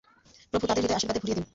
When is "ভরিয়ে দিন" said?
1.21-1.45